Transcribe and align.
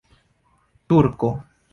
turko 0.89 1.29